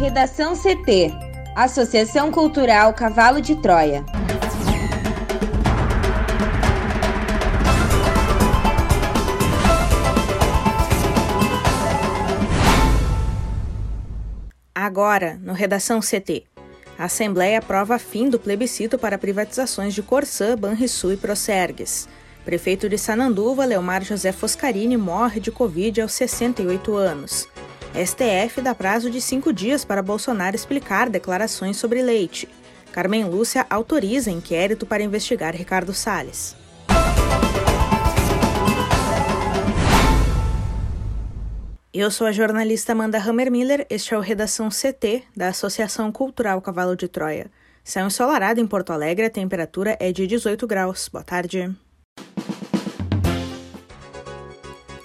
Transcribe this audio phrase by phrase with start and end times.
[0.00, 1.12] Redação CT
[1.54, 4.02] Associação Cultural Cavalo de Troia.
[14.74, 16.44] Agora, no Redação CT.
[16.98, 22.08] A Assembleia aprova fim do plebiscito para privatizações de Corsã, Banrisul e Procergues.
[22.42, 27.46] Prefeito de Sananduva, Leomar José Foscarini, morre de Covid aos 68 anos.
[27.94, 32.48] STF dá prazo de cinco dias para Bolsonaro explicar declarações sobre leite.
[32.92, 36.56] Carmen Lúcia autoriza inquérito para investigar Ricardo Salles.
[41.92, 46.96] Eu sou a jornalista Amanda Hammermiller, este é o Redação CT da Associação Cultural Cavalo
[46.96, 47.50] de Troia.
[47.82, 51.08] Céu ensolarado em Porto Alegre, a temperatura é de 18 graus.
[51.08, 51.74] Boa tarde.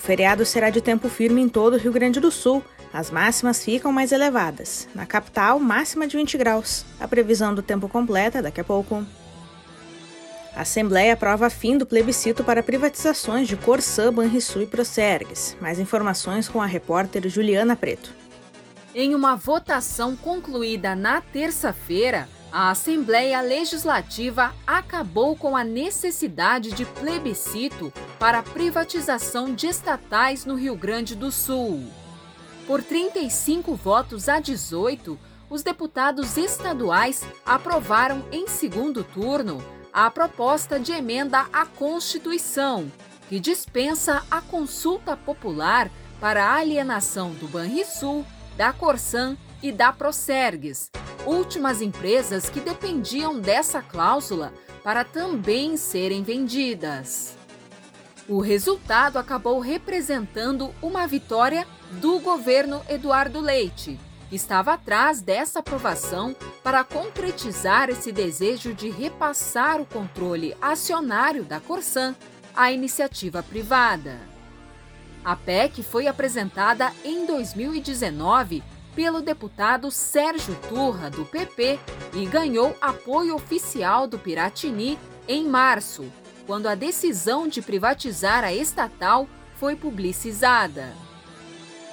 [0.00, 2.64] Feriado será de tempo firme em todo o Rio Grande do Sul.
[2.92, 4.88] As máximas ficam mais elevadas.
[4.94, 6.84] Na capital, máxima de 20 graus.
[6.98, 9.06] A previsão do tempo completa daqui a pouco.
[10.56, 15.56] A Assembleia aprova fim do plebiscito para privatizações de Corsã, Banrisul e Procergues.
[15.60, 18.12] Mais informações com a repórter Juliana Preto.
[18.92, 27.92] Em uma votação concluída na terça-feira, a Assembleia Legislativa acabou com a necessidade de plebiscito
[28.18, 31.86] para a privatização de estatais no Rio Grande do Sul.
[32.66, 39.62] Por 35 votos a 18, os deputados estaduais aprovaram em segundo turno
[39.92, 42.90] a proposta de emenda à Constituição,
[43.28, 45.90] que dispensa a consulta popular
[46.20, 48.24] para a alienação do Banrisul,
[48.56, 50.90] da Corsan e da Procergues,
[51.26, 57.36] últimas empresas que dependiam dessa cláusula para também serem vendidas.
[58.28, 61.66] O resultado acabou representando uma vitória
[62.00, 63.98] do governo Eduardo Leite,
[64.28, 71.58] que estava atrás dessa aprovação para concretizar esse desejo de repassar o controle acionário da
[71.58, 72.14] Corsan
[72.54, 74.20] à iniciativa privada.
[75.24, 78.62] A PEC foi apresentada em 2019
[79.00, 81.80] pelo deputado Sérgio Turra, do PP,
[82.12, 86.04] e ganhou apoio oficial do Piratini em março,
[86.46, 90.92] quando a decisão de privatizar a estatal foi publicizada.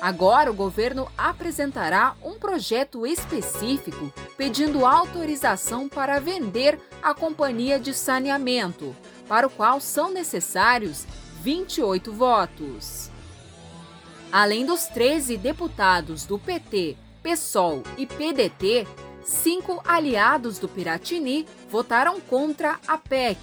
[0.02, 8.94] Agora, o governo apresentará um projeto específico pedindo autorização para vender a companhia de saneamento,
[9.30, 11.06] para o qual são necessários
[11.42, 13.10] 28 votos.
[14.32, 18.86] Além dos 13 deputados do PT, PSOL e PDT,
[19.24, 23.38] cinco aliados do Piratini votaram contra a PEC.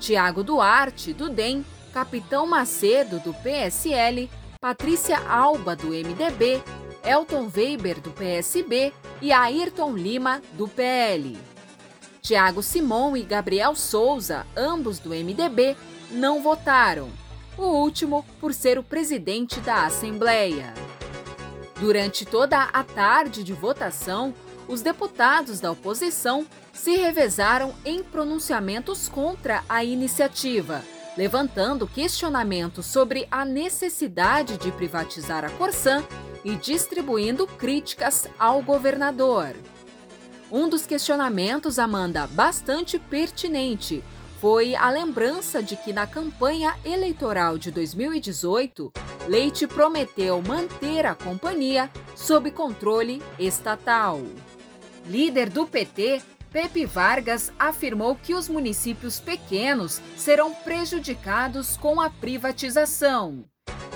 [0.00, 4.28] Tiago Duarte, do DEM, Capitão Macedo, do PSL,
[4.60, 6.60] Patrícia Alba, do MDB,
[7.04, 8.92] Elton Weber, do PSB
[9.22, 11.38] e Ayrton Lima, do PL.
[12.20, 15.76] Tiago Simon e Gabriel Souza, ambos do MDB,
[16.10, 17.08] não votaram
[17.56, 20.74] o último por ser o presidente da Assembleia.
[21.78, 24.34] Durante toda a tarde de votação,
[24.68, 30.82] os deputados da oposição se revezaram em pronunciamentos contra a iniciativa,
[31.16, 36.04] levantando questionamentos sobre a necessidade de privatizar a Corsan
[36.44, 39.54] e distribuindo críticas ao governador.
[40.50, 44.02] Um dos questionamentos, Amanda, bastante pertinente,
[44.40, 48.92] foi a lembrança de que na campanha eleitoral de 2018,
[49.26, 54.20] Leite prometeu manter a companhia sob controle estatal.
[55.06, 56.20] Líder do PT,
[56.52, 63.44] Pepe Vargas afirmou que os municípios pequenos serão prejudicados com a privatização.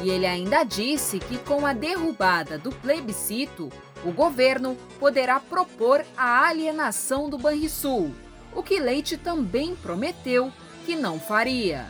[0.03, 3.69] E ele ainda disse que com a derrubada do plebiscito,
[4.05, 8.15] o governo poderá propor a alienação do Banrisul
[8.55, 10.53] o que Leite também prometeu
[10.85, 11.87] que não faria.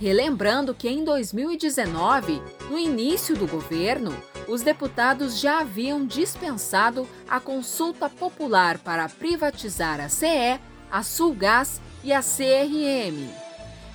[0.00, 4.12] Relembrando que em 2019, no início do governo,
[4.48, 10.58] os deputados já haviam dispensado a consulta popular para privatizar a CE,
[10.90, 13.30] a Sulgás e a CRM.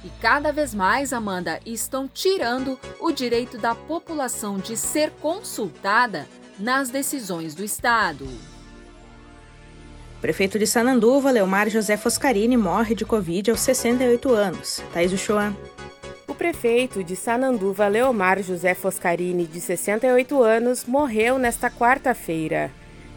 [0.03, 6.25] E cada vez mais, Amanda, estão tirando o direito da população de ser consultada
[6.57, 8.25] nas decisões do Estado.
[10.21, 14.83] Prefeito de Sananduva, Leomar José Foscarini, morre de Covid aos 68 anos.
[14.91, 15.55] Thaís Uchoa.
[16.27, 22.71] O prefeito de Sananduva, Leomar José Foscarini, de 68 anos, morreu nesta quarta-feira.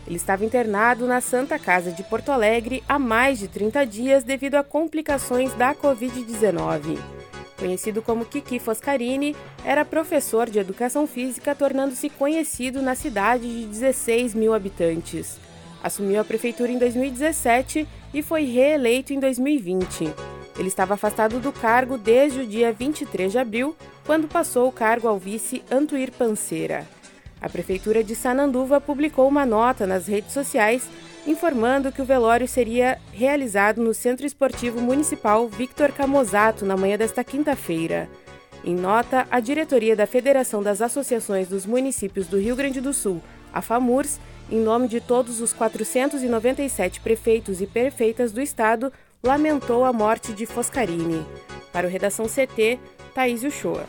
[0.06, 4.56] Ele estava internado na Santa Casa de Porto Alegre há mais de 30 dias devido
[4.56, 6.99] a complicações da Covid-19.
[7.58, 14.35] conhecido como Kiki Foscarini, era professor de educação física, tornando-se conhecido na cidade de 16
[14.35, 15.38] mil habitantes.
[15.82, 20.12] Assumiu a prefeitura em 2017 e foi reeleito em 2020.
[20.59, 23.75] Ele estava afastado do cargo desde o dia 23 de abril,
[24.05, 26.87] quando passou o cargo ao vice Antuir Panceira.
[27.41, 30.87] A prefeitura de Sananduva publicou uma nota nas redes sociais
[31.27, 37.25] informando que o velório seria realizado no Centro Esportivo Municipal Victor Camozato na manhã desta
[37.25, 38.09] quinta-feira.
[38.62, 43.23] Em nota, a diretoria da Federação das Associações dos Municípios do Rio Grande do Sul,
[43.53, 48.93] a FAMURS, em nome de todos os 497 prefeitos e prefeitas do estado,
[49.23, 51.25] lamentou a morte de Foscarini.
[51.73, 52.79] Para o Redação CT,
[53.14, 53.87] Thaís Uchoa.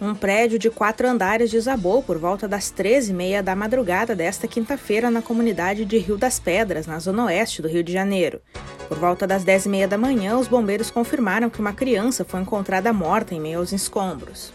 [0.00, 5.20] Um prédio de quatro andares desabou por volta das 13h30 da madrugada desta quinta-feira na
[5.20, 8.40] comunidade de Rio das Pedras, na zona oeste do Rio de Janeiro.
[8.88, 13.34] Por volta das 10h30 da manhã, os bombeiros confirmaram que uma criança foi encontrada morta
[13.34, 14.52] em meio aos escombros.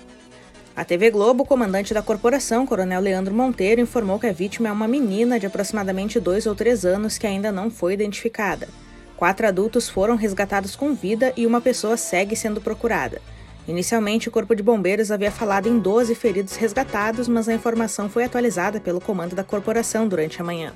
[0.76, 4.88] A TV Globo, comandante da corporação, Coronel Leandro Monteiro, informou que a vítima é uma
[4.88, 8.68] menina de aproximadamente dois ou três anos que ainda não foi identificada.
[9.16, 13.22] Quatro adultos foram resgatados com vida e uma pessoa segue sendo procurada.
[13.68, 18.24] Inicialmente, o Corpo de Bombeiros havia falado em 12 feridos resgatados, mas a informação foi
[18.24, 20.74] atualizada pelo comando da corporação durante a manhã.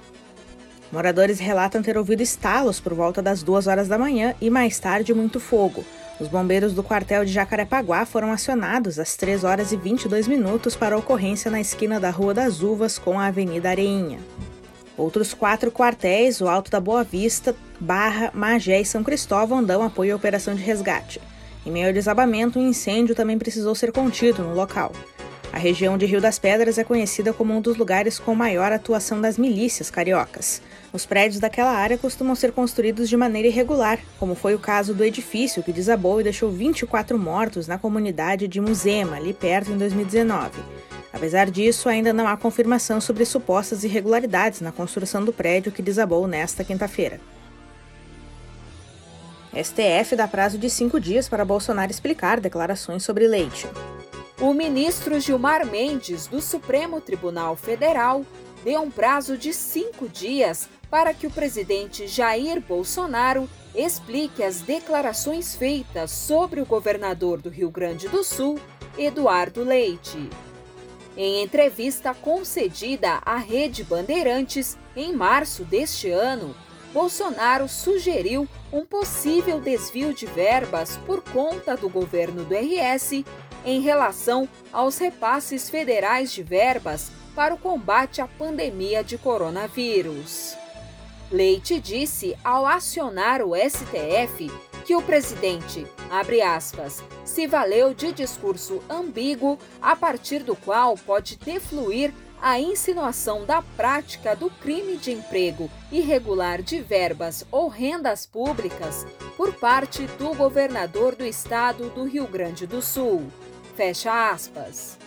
[0.91, 5.11] Moradores relatam ter ouvido estalos por volta das 2 horas da manhã e mais tarde
[5.11, 5.83] muito fogo.
[6.19, 10.95] Os bombeiros do quartel de Jacarepaguá foram acionados às 3 horas e 22 minutos para
[10.95, 14.19] a ocorrência na esquina da Rua das Uvas com a Avenida Areinha.
[14.97, 20.13] Outros quatro quartéis, o Alto da Boa Vista, Barra, Magé e São Cristóvão, dão apoio
[20.13, 21.21] à operação de resgate.
[21.63, 24.91] Em meio ao desabamento, um incêndio também precisou ser contido no local.
[25.51, 29.19] A região de Rio das Pedras é conhecida como um dos lugares com maior atuação
[29.19, 30.61] das milícias cariocas.
[30.94, 35.03] Os prédios daquela área costumam ser construídos de maneira irregular, como foi o caso do
[35.03, 40.59] edifício que desabou e deixou 24 mortos na comunidade de Muzema, ali perto, em 2019.
[41.11, 46.27] Apesar disso, ainda não há confirmação sobre supostas irregularidades na construção do prédio que desabou
[46.27, 47.19] nesta quinta-feira.
[49.55, 53.67] STF dá prazo de cinco dias para Bolsonaro explicar declarações sobre leite.
[54.39, 58.24] O ministro Gilmar Mendes, do Supremo Tribunal Federal,
[58.63, 65.56] deu um prazo de cinco dias para que o presidente Jair Bolsonaro explique as declarações
[65.56, 68.60] feitas sobre o governador do Rio Grande do Sul,
[68.95, 70.30] Eduardo Leite.
[71.18, 76.56] Em entrevista concedida à Rede Bandeirantes em março deste ano,
[76.94, 83.24] Bolsonaro sugeriu um possível desvio de verbas por conta do governo do RS
[83.67, 90.55] em relação aos repasses federais de verbas para o combate à pandemia de coronavírus.
[91.29, 94.49] Leite disse ao acionar o STF
[94.85, 101.35] que o presidente, abre aspas, se valeu de discurso ambíguo a partir do qual pode
[101.35, 109.05] defluir a insinuação da prática do crime de emprego irregular de verbas ou rendas públicas
[109.35, 113.29] por parte do governador do estado do Rio Grande do Sul.
[113.77, 114.97] Fecha aspas.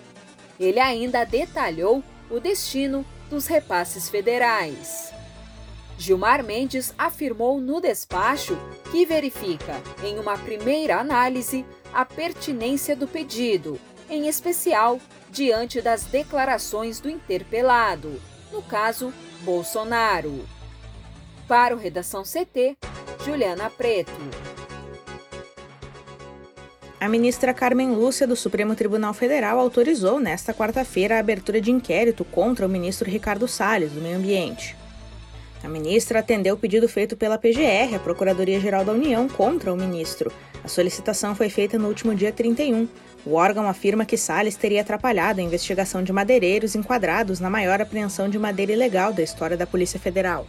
[0.59, 5.13] Ele ainda detalhou o destino dos repasses federais.
[5.99, 8.57] Gilmar Mendes afirmou no despacho
[8.93, 13.77] que verifica, em uma primeira análise, a pertinência do pedido,
[14.09, 15.01] em especial
[15.31, 18.23] diante das declarações do interpelado,
[18.53, 20.47] no caso, Bolsonaro.
[21.49, 22.79] Para o Redação CT,
[23.25, 24.50] Juliana Preto.
[27.01, 32.27] A ministra Carmen Lúcia do Supremo Tribunal Federal autorizou nesta quarta-feira a abertura de inquérito
[32.27, 34.77] contra o ministro Ricardo Salles, do Meio Ambiente.
[35.65, 40.31] A ministra atendeu o pedido feito pela PGR, a Procuradoria-Geral da União, contra o ministro.
[40.63, 42.87] A solicitação foi feita no último dia 31,
[43.25, 48.29] o órgão afirma que Salles teria atrapalhado a investigação de madeireiros enquadrados na maior apreensão
[48.29, 50.47] de madeira ilegal da história da Polícia Federal.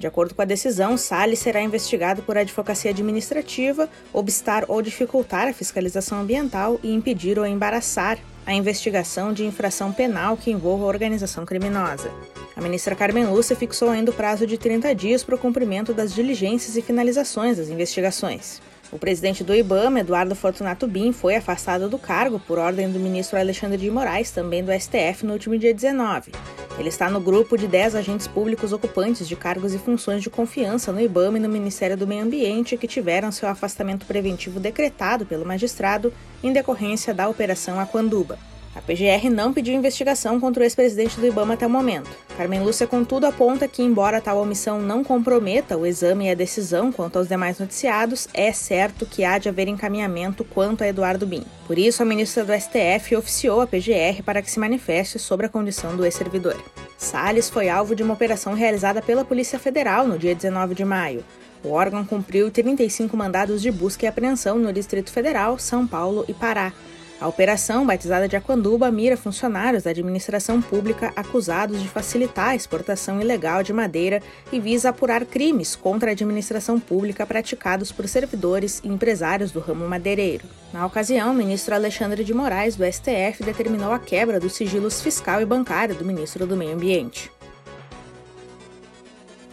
[0.00, 5.52] De acordo com a decisão, Salles será investigado por advocacia administrativa, obstar ou dificultar a
[5.52, 12.10] fiscalização ambiental e impedir ou embaraçar a investigação de infração penal que envolva organização criminosa.
[12.56, 16.14] A ministra Carmen Lúcia fixou ainda o prazo de 30 dias para o cumprimento das
[16.14, 18.62] diligências e finalizações das investigações.
[18.92, 23.38] O presidente do IBAMA, Eduardo Fortunato Bin, foi afastado do cargo por ordem do ministro
[23.38, 26.32] Alexandre de Moraes, também do STF, no último dia 19.
[26.76, 30.90] Ele está no grupo de 10 agentes públicos ocupantes de cargos e funções de confiança
[30.90, 35.46] no IBAMA e no Ministério do Meio Ambiente que tiveram seu afastamento preventivo decretado pelo
[35.46, 38.49] magistrado em decorrência da Operação Aquanduba.
[38.72, 42.08] A PGR não pediu investigação contra o ex-presidente do Ibama até o momento.
[42.36, 46.92] Carmen Lúcia, contudo, aponta que, embora tal omissão não comprometa o exame e a decisão
[46.92, 51.42] quanto aos demais noticiados, é certo que há de haver encaminhamento quanto a Eduardo Bin.
[51.66, 55.48] Por isso, a ministra do STF oficiou a PGR para que se manifeste sobre a
[55.48, 56.56] condição do ex-servidor.
[56.96, 61.24] Salles foi alvo de uma operação realizada pela Polícia Federal no dia 19 de maio.
[61.64, 66.32] O órgão cumpriu 35 mandados de busca e apreensão no Distrito Federal, São Paulo e
[66.32, 66.72] Pará.
[67.20, 73.20] A operação, batizada de Aquanduba, mira funcionários da administração pública acusados de facilitar a exportação
[73.20, 78.88] ilegal de madeira e visa apurar crimes contra a administração pública praticados por servidores e
[78.88, 80.46] empresários do ramo madeireiro.
[80.72, 85.42] Na ocasião, o ministro Alexandre de Moraes, do STF, determinou a quebra dos sigilos fiscal
[85.42, 87.30] e bancário do ministro do Meio Ambiente.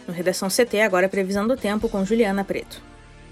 [0.06, 2.87] No Redação CT, agora a previsão do tempo com Juliana Preto.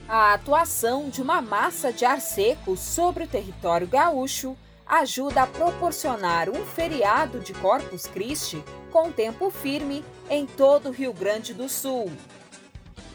[0.08, 6.48] A atuação de uma massa de ar seco sobre o território gaúcho ajuda a proporcionar
[6.48, 12.08] um feriado de Corpus Christi com tempo firme em todo o Rio Grande do Sul.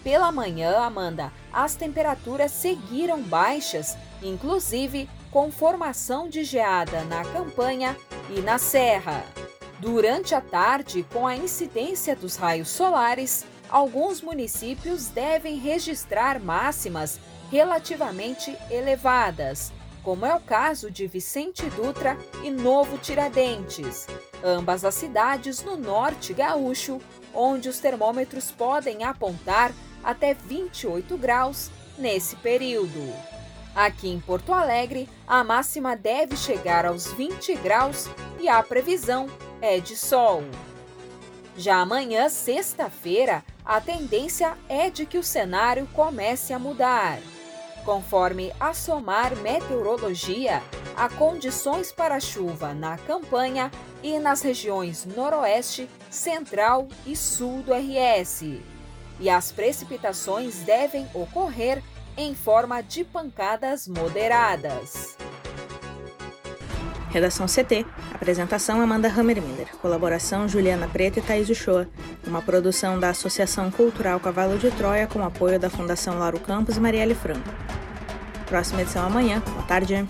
[0.03, 7.95] Pela manhã, Amanda, as temperaturas seguiram baixas, inclusive com formação de geada na campanha
[8.29, 9.23] e na serra.
[9.79, 18.55] Durante a tarde, com a incidência dos raios solares, alguns municípios devem registrar máximas relativamente
[18.69, 19.71] elevadas,
[20.03, 24.07] como é o caso de Vicente Dutra e Novo Tiradentes,
[24.43, 26.99] ambas as cidades no norte gaúcho,
[27.33, 29.71] onde os termômetros podem apontar
[30.03, 33.13] até 28 graus nesse período.
[33.73, 38.09] Aqui em Porto Alegre, a máxima deve chegar aos 20 graus
[38.39, 39.29] e a previsão
[39.61, 40.43] é de sol.
[41.55, 47.19] Já amanhã, sexta-feira, a tendência é de que o cenário comece a mudar.
[47.85, 50.61] Conforme a Somar Meteorologia,
[50.95, 53.71] há condições para chuva na campanha
[54.03, 58.43] e nas regiões noroeste, central e sul do RS.
[59.19, 61.81] E as precipitações devem ocorrer
[62.17, 65.17] em forma de pancadas moderadas.
[67.11, 67.85] Redação CT.
[68.13, 69.67] Apresentação Amanda Hammermiller.
[69.81, 71.87] Colaboração Juliana Preta e Thaís Uchoa.
[72.25, 76.79] Uma produção da Associação Cultural Cavalo de Troia com apoio da Fundação Lauro Campos e
[76.79, 77.49] Marielle Franco.
[78.47, 79.41] Próxima edição amanhã.
[79.45, 80.07] Boa tarde.